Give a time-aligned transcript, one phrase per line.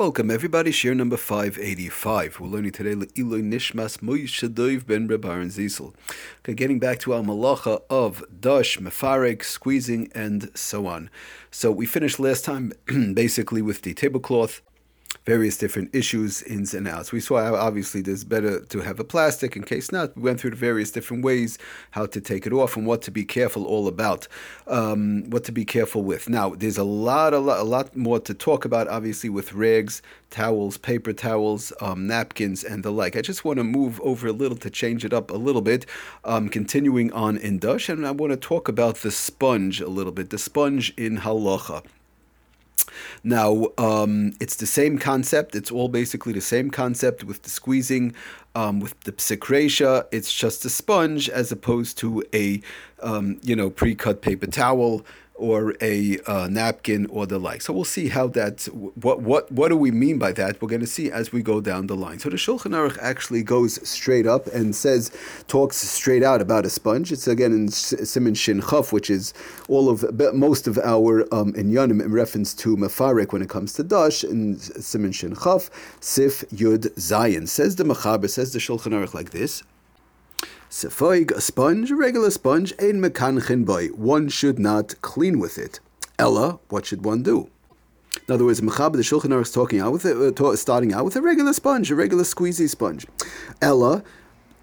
[0.00, 2.40] Welcome everybody, shiur number 585.
[2.40, 5.92] We're learning today Le'iloi Nishmas Moshe ben Rebaran Zisel.
[6.38, 11.10] Okay, getting back to our malacha of dash, mefarek, squeezing, and so on.
[11.50, 12.72] So we finished last time
[13.12, 14.62] basically with the tablecloth
[15.26, 17.12] various different issues, ins and outs.
[17.12, 20.16] We saw obviously there's better to have a plastic in case not.
[20.16, 21.58] We went through the various different ways
[21.90, 24.26] how to take it off and what to be careful all about,
[24.66, 26.28] um, what to be careful with.
[26.28, 30.00] Now, there's a lot, a lot, a lot more to talk about, obviously, with rags,
[30.30, 33.16] towels, paper towels, um, napkins, and the like.
[33.16, 35.86] I just want to move over a little to change it up a little bit,
[36.24, 40.12] um, continuing on in Dush, and I want to talk about the sponge a little
[40.12, 41.84] bit, the sponge in halacha.
[43.22, 45.54] Now, um, it's the same concept.
[45.54, 48.14] It's all basically the same concept with the squeezing,
[48.54, 50.06] um, with the psicratia.
[50.12, 52.60] It's just a sponge as opposed to a,
[53.02, 55.04] um, you know, pre-cut paper towel
[55.40, 57.62] or a uh, napkin or the like.
[57.62, 58.64] So we'll see how that.
[59.06, 60.60] What what what do we mean by that?
[60.60, 62.18] We're going to see as we go down the line.
[62.18, 65.10] So the Shulchan Aruch actually goes straight up and says
[65.48, 67.10] talks straight out about a sponge.
[67.10, 69.32] It's again in Siman Shin Chaf, which is
[69.68, 73.82] all of most of our um, inyanim in reference to Mefarek when it comes to
[73.82, 75.70] dash in Siman Shin Chaf,
[76.00, 77.48] Sif Yud Zayin.
[77.48, 79.62] Says the Mechaber, says the Shulchan Aruch like this.
[80.70, 83.88] Sefoig, a sponge, a regular sponge, ein mekanchin boy.
[83.88, 85.80] One should not clean with it.
[86.16, 87.50] Ella, what should one do?
[88.28, 91.04] In other words, Mechab, the Shulchan Aruch is talking out with it, uh, starting out
[91.04, 93.04] with a regular sponge, a regular squeezy sponge.
[93.60, 94.04] Ella,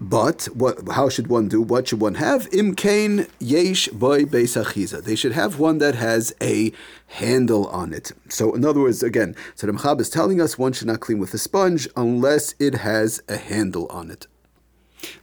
[0.00, 0.88] but what?
[0.92, 1.60] How should one do?
[1.60, 2.48] What should one have?
[2.50, 5.02] Imkain yesh boy beisachiza.
[5.02, 6.70] They should have one that has a
[7.08, 8.12] handle on it.
[8.28, 11.18] So, in other words, again, so the Mechab is telling us one should not clean
[11.18, 14.28] with a sponge unless it has a handle on it.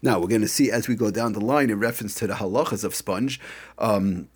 [0.01, 2.35] Now, we're going to see as we go down the line in reference to the
[2.35, 3.39] halachas of sponge.
[3.77, 4.29] Um,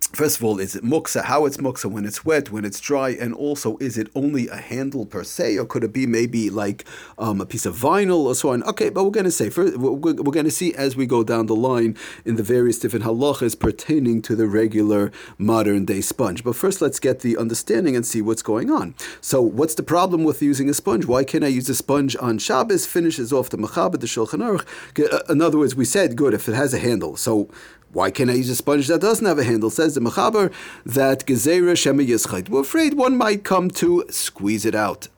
[0.00, 1.22] First of all, is it muksa?
[1.24, 4.56] How it's muksa when it's wet, when it's dry, and also is it only a
[4.56, 6.84] handle per se, or could it be maybe like
[7.16, 8.64] um, a piece of vinyl or so on?
[8.64, 11.46] Okay, but we're going to say first, we're, going to see as we go down
[11.46, 16.42] the line in the various different halachas pertaining to the regular modern day sponge.
[16.42, 18.96] But first, let's get the understanding and see what's going on.
[19.20, 21.06] So, what's the problem with using a sponge?
[21.06, 22.84] Why can't I use a sponge on Shabbos?
[22.84, 25.12] Finishes off the Mechaber, the Shulchan Aruch.
[25.12, 27.16] Uh, in other words, we said good if it has a handle.
[27.16, 27.48] So
[27.92, 29.68] why can't I use a sponge that doesn't have a handle?
[29.68, 30.52] Says the Mechaber
[30.84, 32.48] that Gezerah Shema Yischait.
[32.48, 35.08] We're afraid one might come to squeeze it out.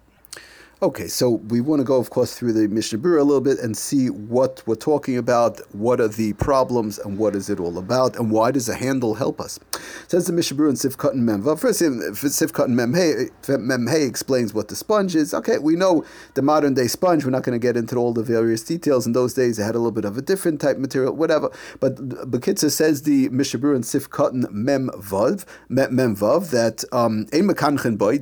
[0.82, 3.60] Okay, so we want to go, of course, through the Mishnah Berurah a little bit
[3.60, 7.78] and see what we're talking about, what are the problems, and what is it all
[7.78, 9.60] about, and why does a handle help us?
[10.08, 11.56] Says the Mishnah Berurah in Sifkat and Memva.
[11.56, 15.32] First, Sifkat and Memhei explains what the sponge is.
[15.32, 16.04] Okay, we know
[16.34, 17.24] the modern day sponge.
[17.24, 19.06] We're not going to get into all the various details.
[19.06, 21.52] In those days, it had a little bit of a different type material, whatever.
[21.78, 21.94] But
[22.28, 27.26] Bekitza says the Mishnah Berurah in Sifkat and Memvav, Memvav that um,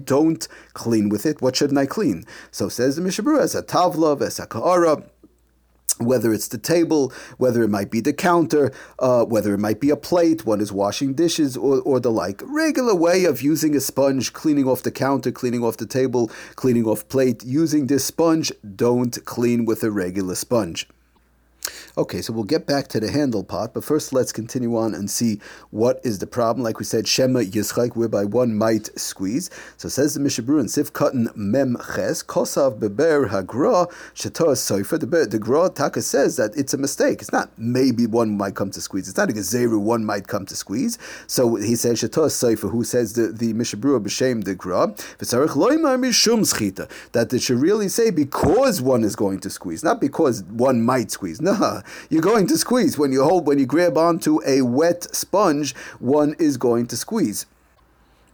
[0.04, 1.40] don't clean with it.
[1.40, 2.26] What shouldn't I clean?
[2.50, 5.04] So says the Mishabura, as a tavla, as a ka'ara,
[5.98, 9.90] whether it's the table, whether it might be the counter, uh, whether it might be
[9.90, 12.42] a plate, one is washing dishes or, or the like.
[12.44, 16.86] Regular way of using a sponge, cleaning off the counter, cleaning off the table, cleaning
[16.86, 17.44] off plate.
[17.44, 20.88] Using this sponge, don't clean with a regular sponge.
[21.98, 25.10] Okay, so we'll get back to the handle part, but first let's continue on and
[25.10, 25.40] see
[25.70, 26.62] what is the problem.
[26.62, 29.50] Like we said, Shema Yischaik, whereby one might squeeze.
[29.76, 35.00] So says the Mishabru and Sif Katan Mem Ches, Kosav Beber Hagra, Shatoa Soifer.
[35.00, 37.22] The, the Gra Taka says that it's a mistake.
[37.22, 39.08] It's not maybe one might come to squeeze.
[39.08, 40.96] It's not a Gezeru one might come to squeeze.
[41.26, 44.94] So he says Shatoa Soifer, who says the, the Mishabru B'Shem the Gra,
[47.12, 51.10] that it should really say because one is going to squeeze, not because one might
[51.10, 51.40] squeeze.
[51.40, 52.98] No, you're going to squeeze.
[52.98, 57.46] When you hold, when you grab onto a wet sponge, one is going to squeeze.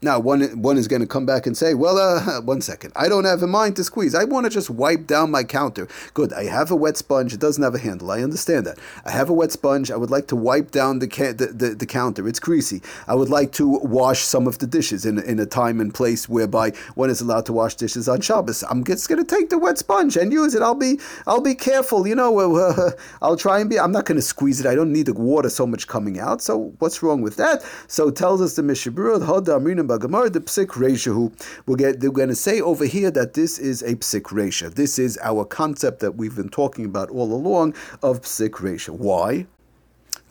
[0.07, 3.09] Now, one, one is going to come back and say, well, uh, one second, I
[3.09, 4.15] don't have a mind to squeeze.
[4.15, 5.89] I want to just wipe down my counter.
[6.15, 7.35] Good, I have a wet sponge.
[7.35, 8.13] It doesn't have a handle.
[8.13, 8.79] I understand that.
[9.05, 9.91] I have a wet sponge.
[9.91, 12.29] I would like to wipe down the, ca- the, the, the, counter.
[12.29, 12.83] It's greasy.
[13.09, 16.29] I would like to wash some of the dishes in, in a time and place
[16.29, 18.63] whereby one is allowed to wash dishes on Shabbos.
[18.71, 20.63] I'm just going to take the wet sponge and use it.
[20.63, 22.07] I'll be, I'll be careful.
[22.07, 22.93] You know, uh,
[23.23, 24.67] I'll try and be, I'm not going to squeeze it.
[24.67, 26.43] I don't need the water so much coming out.
[26.43, 27.65] So what's wrong with that?
[27.89, 31.33] So tells us the Mishabura, Bagamar, the psik reshahu.
[31.67, 34.75] We'll get, they're going to say over here that this is a psik resha.
[34.75, 38.91] This is our concept that we've been talking about all along of psik resha.
[38.91, 39.47] Why?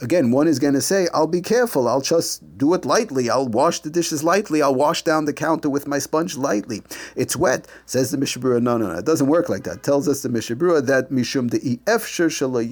[0.02, 1.88] Again, one is going to say, I'll be careful.
[1.88, 3.30] I'll just do it lightly.
[3.30, 4.62] I'll wash the dishes lightly.
[4.62, 6.82] I'll wash down the counter with my sponge lightly.
[7.16, 7.68] It's wet.
[7.86, 9.00] Says the Mishabura, no, no, no.
[9.00, 9.84] It doesn't work like that.
[9.84, 12.66] Tells us the Mishabura that Mishum the Efsher Shala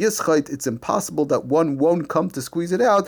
[0.49, 3.07] it's impossible that one won't come to squeeze it out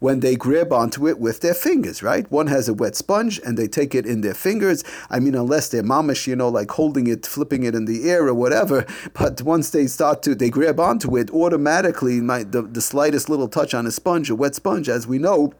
[0.00, 2.30] when they grab onto it with their fingers, right?
[2.30, 4.84] One has a wet sponge and they take it in their fingers.
[5.10, 8.26] I mean, unless they're mamish, you know, like holding it, flipping it in the air
[8.26, 8.86] or whatever.
[9.14, 13.48] But once they start to, they grab onto it, automatically, my, the, the slightest little
[13.48, 15.52] touch on a sponge, a wet sponge, as we know,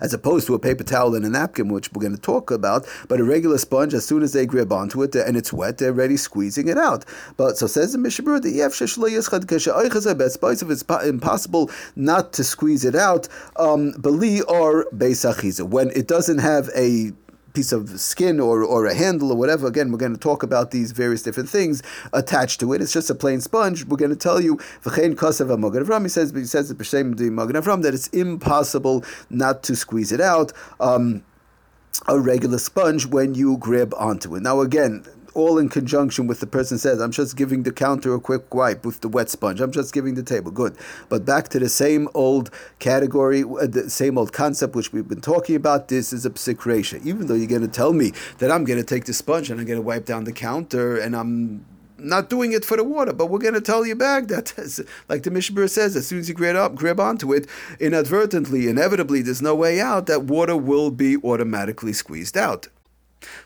[0.00, 2.86] as opposed to a paper towel and a napkin, which we're going to talk about.
[3.08, 5.90] But a regular sponge, as soon as they grab onto it and it's wet, they're
[5.90, 7.04] already squeezing it out.
[7.36, 8.60] But so says the Mishabur, the
[10.70, 13.28] it's impossible not to squeeze it out.
[13.56, 17.12] Um, Beli or Beisachiza, when it doesn't have a
[17.52, 19.66] piece of skin or, or a handle or whatever.
[19.66, 21.82] Again, we're going to talk about these various different things
[22.12, 22.80] attached to it.
[22.80, 23.84] It's just a plain sponge.
[23.84, 29.04] We're going to tell you, V'chein Kosev Avram, he says, he says that it's impossible
[29.30, 30.52] not to squeeze it out.
[30.78, 31.24] Um,
[32.08, 34.42] a regular sponge when you grab onto it.
[34.42, 35.04] Now, again,
[35.34, 38.84] all in conjunction with the person says, I'm just giving the counter a quick wipe
[38.84, 39.60] with the wet sponge.
[39.60, 40.50] I'm just giving the table.
[40.50, 40.76] Good.
[41.08, 45.20] But back to the same old category, uh, the same old concept which we've been
[45.20, 45.88] talking about.
[45.88, 48.84] This is a psik Even though you're going to tell me that I'm going to
[48.84, 51.64] take the sponge and I'm going to wipe down the counter and I'm
[52.02, 54.54] not doing it for the water, but we're going to tell you back that,
[55.08, 57.46] like the Mishabur says, as soon as you grab up, grab onto it,
[57.78, 60.06] inadvertently, inevitably, there's no way out.
[60.06, 62.68] That water will be automatically squeezed out.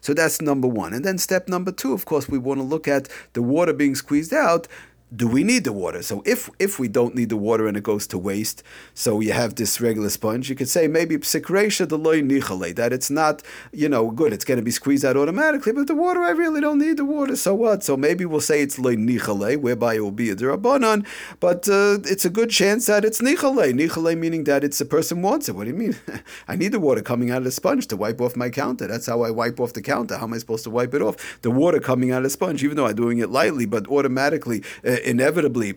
[0.01, 0.93] So that's number one.
[0.93, 3.95] And then step number two, of course, we want to look at the water being
[3.95, 4.69] squeezed out
[5.15, 6.03] do we need the water?
[6.03, 8.63] So if if we don't need the water and it goes to waste,
[8.95, 12.93] so you have this regular sponge, you could say maybe psikresha the loy nichale, that
[12.93, 13.43] it's not,
[13.73, 16.61] you know, good, it's going to be squeezed out automatically, but the water, I really
[16.61, 17.85] don't need the water, so what?
[17.85, 21.07] So maybe we'll say it's loy nichale, whereby it will be a derabanan,
[21.39, 23.73] but uh, it's a good chance that it's nichale.
[23.73, 25.55] Nichale meaning that it's a person wants it.
[25.55, 25.97] What do you mean?
[26.49, 28.89] I need the water coming out of the sponge to wipe off my counter.
[28.89, 30.17] That's how I wipe off the counter.
[30.17, 31.41] How am I supposed to wipe it off?
[31.43, 34.63] The water coming out of the sponge, even though I'm doing it lightly, but automatically.
[34.85, 35.75] Uh, inevitably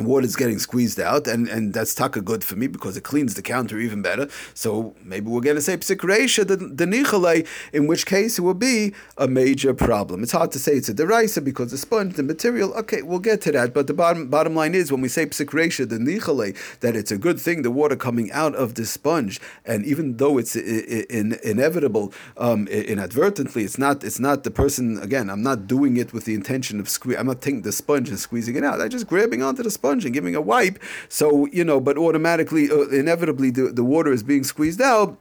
[0.00, 3.34] water is getting squeezed out, and, and that's taka good for me because it cleans
[3.34, 4.28] the counter even better.
[4.54, 8.94] So maybe we're going to say psikresha the, nichalei, in which case it will be
[9.16, 10.22] a major problem.
[10.22, 12.72] It's hard to say it's a derisa because the sponge, the material.
[12.74, 13.74] Okay, we'll get to that.
[13.74, 17.18] But the bottom bottom line is when we say psikresha the nichalei, that it's a
[17.18, 22.12] good thing the water coming out of the sponge, and even though it's in, inevitable,
[22.36, 24.98] um, inadvertently, it's not it's not the person.
[24.98, 27.16] Again, I'm not doing it with the intention of squeeze.
[27.18, 28.80] I'm not taking the sponge and squeezing it out.
[28.80, 30.78] I'm just grabbing onto the sponge sponge and giving a wipe.
[31.08, 35.18] So, you know, but automatically, uh, inevitably, the, the water is being squeezed out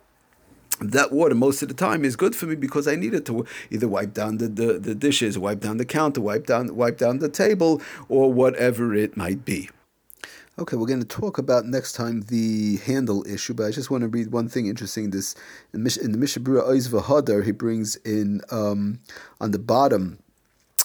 [0.79, 3.47] that water most of the time is good for me because I need it to
[3.71, 7.17] either wipe down the, the, the, dishes, wipe down the counter, wipe down wipe down
[7.17, 9.71] the table, or whatever it might be.
[10.59, 14.03] Okay, we're going to talk about next time the handle issue, but I just want
[14.03, 15.09] to read one thing interesting.
[15.09, 15.33] This
[15.73, 18.99] in, the Mishabura Oizva Hadar, he brings in um,
[19.41, 20.19] on the bottom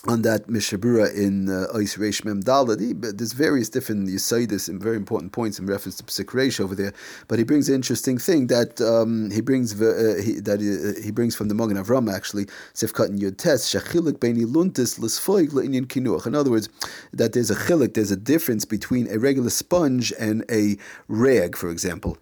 [0.09, 3.17] on that Mishabura in uh, Ois Reish Mem Dalad.
[3.17, 6.93] There's various different Yisaidis and very important points in reference to Psik over there.
[7.29, 11.13] But he brings an interesting thing that um, he brings uh, he, that uh, he
[11.13, 15.87] brings from the Magen Avram actually Sifkat and Yud Tes Shachilik Beini Luntis L'Sfoig Le'inyan
[15.87, 16.27] Kinuach.
[16.27, 16.69] In other words,
[17.13, 20.77] that there's a chilik, there's a difference between a regular sponge and a
[21.07, 22.19] rag, for example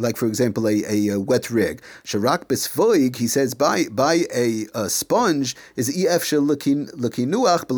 [0.00, 1.82] like for example a, a, a wet rig.
[2.04, 7.68] Sharak besvoig, he says by by a, a sponge is ef lakinuach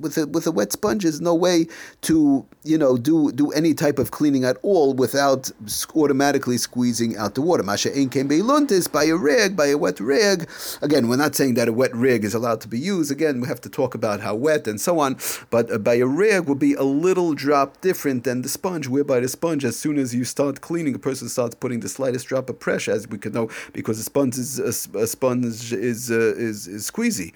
[0.00, 1.66] with a with a wet sponge there's no way
[2.02, 5.50] to you know do do any type of cleaning at all without
[5.94, 7.62] automatically squeezing out the water.
[7.62, 10.48] Masha ein came beiluntis by a rig by a wet rig.
[10.82, 13.10] Again, we're not saying that a wet rig is allowed to be used.
[13.10, 15.18] Again, we have to talk about how wet and so on.
[15.50, 19.20] But uh, by a rig would be a little drop different than the sponge, whereby
[19.20, 22.50] the sponge, as soon as you start cleaning, a person starts putting the slightest drop
[22.50, 26.34] of pressure, as we could know, because a sponge is a, a sponge is uh,
[26.36, 27.32] is, is squeezy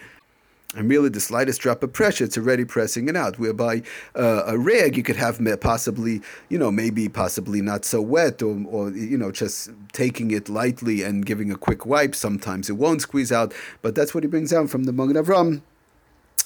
[0.76, 3.38] and really the slightest drop of pressure, it's already pressing it out.
[3.38, 3.82] Whereby
[4.14, 8.62] uh, a rag, you could have possibly, you know, maybe possibly not so wet, or,
[8.66, 12.14] or you know, just taking it lightly and giving a quick wipe.
[12.14, 15.62] Sometimes it won't squeeze out, but that's what he brings down from the Magen Avram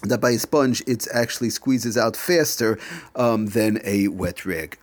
[0.02, 2.78] that by a sponge it actually squeezes out faster
[3.16, 4.78] um, than a wet rag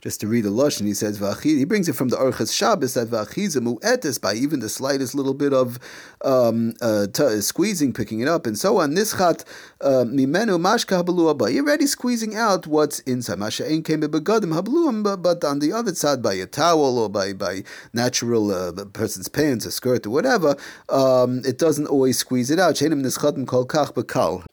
[0.00, 3.08] just to read the Lashon, he says, he brings it from the Orchas Shabbos that
[3.08, 5.78] Vachizamu etes by even the slightest little bit of
[6.22, 8.92] um, uh, t- squeezing, picking it up, and so on.
[8.92, 9.44] Nischat
[9.80, 13.38] uh, mimenu mashka habalu You're already squeezing out what's inside.
[13.38, 17.32] Masha ein came begadim habaluam, but on the other side, by a towel or by
[17.32, 20.56] by natural uh, person's pants, a skirt, or whatever,
[20.88, 22.76] um, it doesn't always squeeze it out.
[22.76, 24.44] Shenim nischatim kol kach bekal.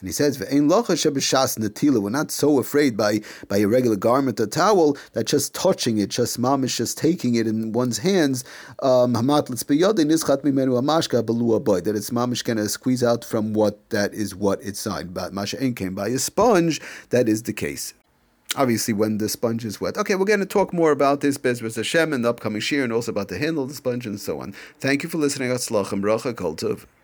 [0.00, 5.26] And he says, We're not so afraid by, by a regular garment or towel that
[5.26, 8.44] just touching it, just mamish, just taking it in one's hands,
[8.82, 13.90] um, nischat mimenu amashka belua boy, that it's mamish going to squeeze out from what
[13.90, 15.12] that is what it's signed.
[15.12, 16.80] But masha ain't came by a sponge,
[17.10, 17.94] that is the case
[18.56, 19.96] obviously when the sponge is wet.
[19.96, 22.92] Okay, we're going to talk more about this Bezras Hashem in the upcoming shiur and
[22.92, 24.52] also about the handle of the sponge and so on.
[24.80, 25.50] Thank you for listening.
[25.50, 26.56] Bracha kol.